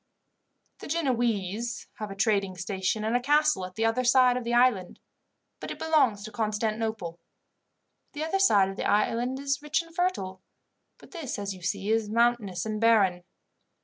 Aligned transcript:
"The 0.79 0.87
Genoese 0.87 1.85
have 1.99 2.09
a 2.09 2.15
trading 2.15 2.57
station 2.57 3.03
and 3.03 3.15
a 3.15 3.19
castle 3.19 3.67
at 3.67 3.75
the 3.75 3.85
other 3.85 4.03
side 4.03 4.35
of 4.35 4.43
the 4.43 4.53
island, 4.55 4.99
but 5.59 5.69
it 5.69 5.77
belongs 5.77 6.23
to 6.23 6.31
Constantinople. 6.31 7.19
The 8.13 8.23
other 8.23 8.39
side 8.39 8.69
of 8.69 8.77
the 8.77 8.89
island 8.89 9.37
is 9.37 9.61
rich 9.61 9.79
and 9.83 9.93
fertile, 9.95 10.41
but 10.97 11.11
this, 11.11 11.37
as 11.37 11.53
you 11.53 11.61
see, 11.61 11.91
is 11.91 12.09
mountainous 12.09 12.65
and 12.65 12.81
barren. 12.81 13.23